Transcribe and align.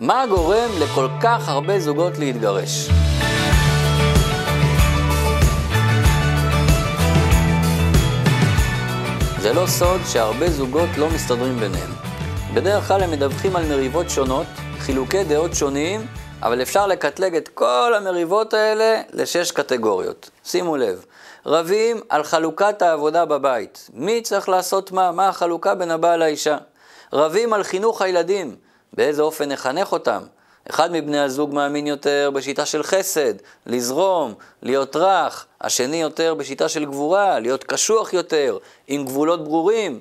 מה 0.00 0.26
גורם 0.26 0.70
לכל 0.80 1.06
כך 1.22 1.48
הרבה 1.48 1.80
זוגות 1.80 2.18
להתגרש? 2.18 2.88
זה 9.40 9.52
לא 9.52 9.66
סוד 9.66 10.00
שהרבה 10.12 10.50
זוגות 10.50 10.88
לא 10.98 11.08
מסתדרים 11.14 11.56
ביניהם. 11.56 11.90
בדרך 12.54 12.88
כלל 12.88 13.02
הם 13.02 13.10
מדווחים 13.10 13.56
על 13.56 13.64
מריבות 13.64 14.10
שונות, 14.10 14.46
חילוקי 14.78 15.24
דעות 15.24 15.54
שונים, 15.54 16.06
אבל 16.42 16.62
אפשר 16.62 16.86
לקטלג 16.86 17.36
את 17.36 17.48
כל 17.48 17.92
המריבות 17.96 18.54
האלה 18.54 19.02
לשש 19.12 19.50
קטגוריות. 19.50 20.30
שימו 20.44 20.76
לב, 20.76 21.04
רבים 21.46 22.00
על 22.08 22.22
חלוקת 22.22 22.82
העבודה 22.82 23.24
בבית. 23.24 23.90
מי 23.94 24.22
צריך 24.22 24.48
לעשות 24.48 24.92
מה? 24.92 25.12
מה 25.12 25.28
החלוקה 25.28 25.74
בין 25.74 25.90
הבעל 25.90 26.20
לאישה? 26.20 26.56
רבים 27.12 27.52
על 27.52 27.62
חינוך 27.62 28.02
הילדים, 28.02 28.56
באיזה 28.92 29.22
אופן 29.22 29.52
נחנך 29.52 29.92
אותם. 29.92 30.22
אחד 30.70 30.92
מבני 30.92 31.18
הזוג 31.18 31.54
מאמין 31.54 31.86
יותר 31.86 32.30
בשיטה 32.34 32.66
של 32.66 32.82
חסד, 32.82 33.34
לזרום, 33.66 34.34
להיות 34.62 34.96
רך, 34.96 35.46
השני 35.60 36.02
יותר 36.02 36.34
בשיטה 36.34 36.68
של 36.68 36.84
גבורה, 36.84 37.38
להיות 37.38 37.64
קשוח 37.64 38.12
יותר, 38.12 38.58
עם 38.86 39.04
גבולות 39.04 39.44
ברורים. 39.44 40.00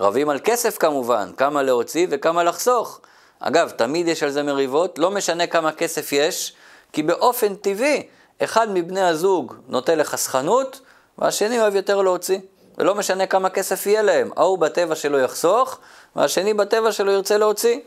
רבים 0.00 0.28
על 0.28 0.38
כסף 0.44 0.78
כמובן, 0.78 1.30
כמה 1.36 1.62
להוציא 1.62 2.06
וכמה 2.10 2.44
לחסוך. 2.44 3.00
אגב, 3.40 3.70
תמיד 3.70 4.08
יש 4.08 4.22
על 4.22 4.30
זה 4.30 4.42
מריבות, 4.42 4.98
לא 4.98 5.10
משנה 5.10 5.46
כמה 5.46 5.72
כסף 5.72 6.12
יש, 6.12 6.52
כי 6.92 7.02
באופן 7.02 7.54
טבעי, 7.54 8.06
אחד 8.42 8.70
מבני 8.70 9.00
הזוג 9.00 9.54
נוטה 9.68 9.94
לחסכנות, 9.94 10.80
והשני 11.18 11.60
אוהב 11.60 11.74
יותר 11.74 12.02
להוציא. 12.02 12.38
ולא 12.78 12.94
משנה 12.94 13.26
כמה 13.26 13.50
כסף 13.50 13.86
יהיה 13.86 14.02
להם, 14.02 14.30
ההוא 14.36 14.58
בטבע 14.58 14.94
שלו 14.94 15.18
יחסוך, 15.18 15.78
והשני 16.16 16.54
בטבע 16.54 16.92
שלו 16.92 17.12
ירצה 17.12 17.38
להוציא. 17.38 17.78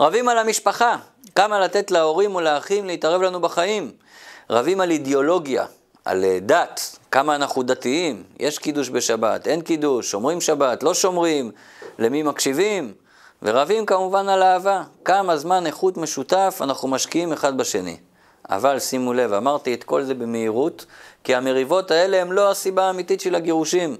רבים 0.00 0.28
על 0.28 0.38
המשפחה, 0.38 0.96
כמה 1.34 1.60
לתת 1.60 1.90
להורים 1.90 2.34
או 2.34 2.40
לאחים 2.40 2.86
להתערב 2.86 3.22
לנו 3.22 3.40
בחיים. 3.40 3.92
רבים 4.50 4.80
על 4.80 4.90
אידיאולוגיה, 4.90 5.64
על 6.04 6.24
אה, 6.24 6.38
דת, 6.40 6.98
כמה 7.10 7.34
אנחנו 7.34 7.62
דתיים, 7.62 8.22
יש 8.38 8.58
קידוש 8.58 8.90
בשבת, 8.90 9.46
אין 9.46 9.60
קידוש, 9.60 10.10
שומרים 10.10 10.40
שבת, 10.40 10.82
לא 10.82 10.94
שומרים, 10.94 11.50
למי 11.98 12.22
מקשיבים, 12.22 12.92
ורבים 13.42 13.86
כמובן 13.86 14.28
על 14.28 14.42
אהבה, 14.42 14.82
כמה 15.04 15.36
זמן 15.36 15.66
איכות 15.66 15.96
משותף 15.96 16.58
אנחנו 16.60 16.88
משקיעים 16.88 17.32
אחד 17.32 17.56
בשני. 17.56 17.96
אבל 18.50 18.78
שימו 18.78 19.12
לב, 19.12 19.32
אמרתי 19.32 19.74
את 19.74 19.84
כל 19.84 20.02
זה 20.02 20.14
במהירות, 20.14 20.86
כי 21.24 21.34
המריבות 21.34 21.90
האלה 21.90 22.20
הן 22.20 22.28
לא 22.28 22.50
הסיבה 22.50 22.84
האמיתית 22.84 23.20
של 23.20 23.34
הגירושים. 23.34 23.96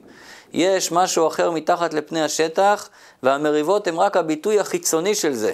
יש 0.53 0.93
משהו 0.93 1.27
אחר 1.27 1.51
מתחת 1.51 1.95
לפני 1.95 2.23
השטח, 2.23 2.89
והמריבות 3.23 3.87
הן 3.87 3.97
רק 3.97 4.17
הביטוי 4.17 4.61
החיצוני 4.61 5.15
של 5.15 5.35
זה. 5.35 5.53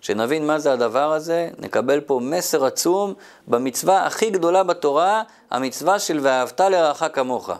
כשנבין 0.00 0.46
מה 0.46 0.58
זה 0.58 0.72
הדבר 0.72 1.12
הזה, 1.12 1.50
נקבל 1.58 2.00
פה 2.00 2.20
מסר 2.22 2.64
עצום 2.64 3.14
במצווה 3.48 4.06
הכי 4.06 4.30
גדולה 4.30 4.62
בתורה, 4.62 5.22
המצווה 5.50 5.98
של 5.98 6.18
ואהבת 6.22 6.60
לרעך 6.60 7.04
כמוך. 7.12 7.50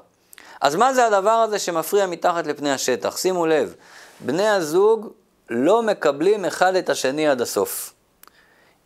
אז 0.61 0.75
מה 0.75 0.95
זה 0.95 1.07
הדבר 1.07 1.31
הזה 1.31 1.59
שמפריע 1.59 2.07
מתחת 2.07 2.47
לפני 2.47 2.73
השטח? 2.73 3.17
שימו 3.17 3.47
לב, 3.47 3.75
בני 4.21 4.49
הזוג 4.49 5.09
לא 5.51 5.83
מקבלים 5.83 6.45
אחד 6.45 6.75
את 6.75 6.91
השני 6.91 7.29
עד 7.29 7.41
הסוף. 7.41 7.93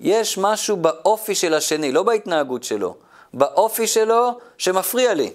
יש 0.00 0.38
משהו 0.38 0.76
באופי 0.76 1.34
של 1.34 1.54
השני, 1.54 1.92
לא 1.92 2.02
בהתנהגות 2.02 2.64
שלו, 2.64 2.94
באופי 3.34 3.86
שלו 3.86 4.38
שמפריע 4.58 5.14
לי. 5.14 5.32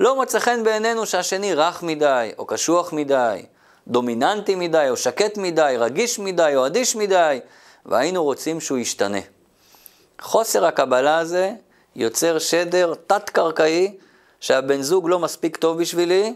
לא 0.00 0.16
מוצא 0.16 0.38
חן 0.38 0.64
בעינינו 0.64 1.06
שהשני 1.06 1.54
רך 1.54 1.82
מדי, 1.82 2.30
או 2.38 2.46
קשוח 2.46 2.92
מדי, 2.92 3.42
דומיננטי 3.90 4.54
מדי, 4.54 4.86
או 4.90 4.96
שקט 4.96 5.38
מדי, 5.38 5.74
רגיש 5.78 6.18
מדי, 6.18 6.52
או 6.56 6.66
אדיש 6.66 6.96
מדי, 6.96 7.40
והיינו 7.86 8.24
רוצים 8.24 8.60
שהוא 8.60 8.78
ישתנה. 8.78 9.18
חוסר 10.20 10.66
הקבלה 10.66 11.18
הזה 11.18 11.52
יוצר 11.96 12.38
שדר 12.38 12.94
תת-קרקעי 13.06 13.96
שהבן 14.40 14.82
זוג 14.82 15.08
לא 15.08 15.18
מספיק 15.18 15.56
טוב 15.56 15.78
בשבילי, 15.78 16.34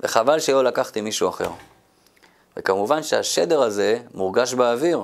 וחבל 0.00 0.40
שלא 0.40 0.64
לקחתי 0.64 1.00
מישהו 1.00 1.28
אחר. 1.28 1.50
וכמובן 2.56 3.02
שהשדר 3.02 3.62
הזה 3.62 3.98
מורגש 4.14 4.54
באוויר, 4.54 5.02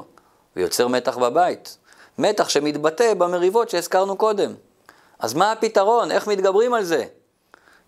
ויוצר 0.57 0.89
מתח 0.89 1.17
בבית. 1.19 1.77
מתח 2.19 2.49
שמתבטא 2.49 3.15
במריבות 3.15 3.71
שהזכרנו 3.71 4.17
קודם. 4.17 4.55
אז 5.19 5.35
מה 5.35 5.53
הפתרון? 5.53 6.11
איך 6.11 6.27
מתגברים 6.27 6.75
על 6.75 6.85
זה? 6.85 7.05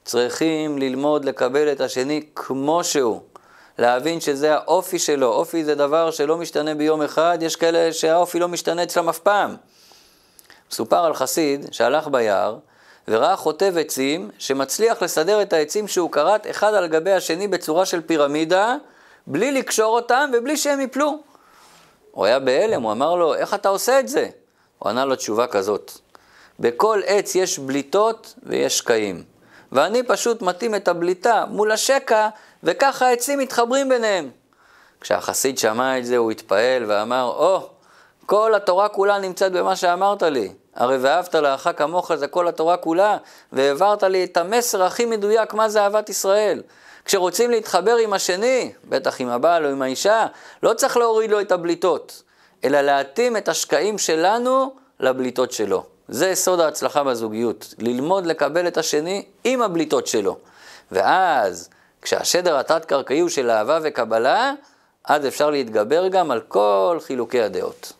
צריכים 0.05 0.79
ללמוד 0.79 1.25
לקבל 1.25 1.73
את 1.73 1.81
השני 1.81 2.27
כמו 2.35 2.85
שהוא. 2.85 3.21
להבין 3.79 4.21
שזה 4.21 4.55
האופי 4.55 4.99
שלו. 4.99 5.27
אופי 5.27 5.65
זה 5.65 5.75
דבר 5.75 6.11
שלא 6.11 6.37
משתנה 6.37 6.75
ביום 6.75 7.03
אחד, 7.03 7.39
יש 7.41 7.57
כאלה 7.57 7.93
שהאופי 7.93 8.39
לא 8.39 8.49
משתנה 8.49 8.83
אצלם 8.83 9.09
אף 9.09 9.19
פעם. 9.19 9.57
מסופר 10.71 11.05
על 11.05 11.15
חסיד 11.15 11.67
שהלך 11.73 12.09
ביער 12.09 12.57
וראה 13.09 13.37
חוטב 13.37 13.79
עצים 13.79 14.31
שמצליח 14.39 15.03
לסדר 15.03 15.43
את 15.43 15.53
העצים 15.53 15.89
שהוא 15.89 16.11
כרת 16.11 16.47
אחד 16.51 16.75
על 16.75 16.87
גבי 16.87 17.13
השני 17.13 17.49
בצורה 17.49 17.87
של 17.87 18.01
פירמידה, 18.01 18.77
בלי 19.27 19.53
לקשור 19.53 19.95
אותם 19.95 20.31
ובלי 20.35 20.57
שהם 20.57 20.81
יפלו. 20.81 21.19
הוא 22.11 22.25
היה 22.25 22.39
בהלם, 22.39 22.83
הוא 22.83 22.93
אמר 22.93 23.15
לו, 23.15 23.35
איך 23.35 23.55
אתה 23.55 23.69
עושה 23.69 24.01
את 24.01 24.09
זה? 24.09 24.29
הוא 24.79 24.91
ענה 24.91 25.05
לו 25.05 25.17
תשובה 25.17 25.47
כזאת, 25.47 25.93
בכל 26.61 27.01
עץ 27.07 27.35
יש 27.35 27.59
בליטות 27.59 28.35
ויש 28.43 28.79
שקעים. 28.79 29.32
ואני 29.73 30.03
פשוט 30.03 30.43
מתאים 30.43 30.75
את 30.75 30.89
הבליטה 30.89 31.45
מול 31.49 31.73
השקע, 31.73 32.29
וככה 32.63 33.07
העצים 33.07 33.39
מתחברים 33.39 33.89
ביניהם. 33.89 34.31
כשהחסיד 35.01 35.59
שמע 35.59 35.99
את 35.99 36.07
זה, 36.07 36.17
הוא 36.17 36.31
התפעל 36.31 36.85
ואמר, 36.87 37.25
או, 37.25 37.57
oh, 37.57 37.63
כל 38.27 38.55
התורה 38.55 38.89
כולה 38.89 39.19
נמצאת 39.19 39.53
במה 39.53 39.77
שאמרת 39.77 40.23
לי. 40.23 40.53
הרי 40.75 40.97
ואהבת 40.97 41.35
לאחר 41.35 41.73
כמוך 41.73 42.15
זה 42.15 42.27
כל 42.27 42.49
התורה 42.49 42.77
כולה, 42.77 43.17
והעברת 43.53 44.03
לי 44.03 44.25
את 44.25 44.37
המסר 44.37 44.83
הכי 44.83 45.05
מדויק 45.05 45.55
מה 45.55 45.69
זה 45.69 45.83
אהבת 45.83 46.09
ישראל. 46.09 46.63
כשרוצים 47.05 47.51
להתחבר 47.51 47.97
עם 47.97 48.13
השני, 48.13 48.73
בטח 48.89 49.21
עם 49.21 49.29
הבעל 49.29 49.65
או 49.65 49.71
עם 49.71 49.83
האישה, 49.83 50.27
לא 50.63 50.75
צריך 50.75 50.97
להוריד 50.97 51.31
לו 51.31 51.41
את 51.41 51.53
הבליטות, 51.53 52.23
אלא 52.65 52.81
להתאים 52.81 53.37
את 53.37 53.49
השקעים 53.49 53.99
שלנו 53.99 54.75
לבליטות 55.01 55.53
שלו. 55.53 55.92
זה 56.13 56.29
יסוד 56.29 56.61
ההצלחה 56.61 57.05
בזוגיות, 57.05 57.75
ללמוד 57.79 58.27
לקבל 58.27 58.69
את 58.69 58.77
השני 58.77 59.25
עם 59.45 59.63
הבליטות 59.63 60.07
שלו. 60.07 60.37
ואז, 60.93 61.69
כשהשדר 62.03 62.59
התת-קרקעי 62.59 63.21
הוא 63.21 63.29
של 63.29 63.51
אהבה 63.51 63.79
וקבלה, 63.83 64.53
אז 65.05 65.27
אפשר 65.27 65.51
להתגבר 65.51 66.09
גם 66.09 66.31
על 66.31 66.41
כל 66.41 66.99
חילוקי 67.07 67.43
הדעות. 67.43 67.93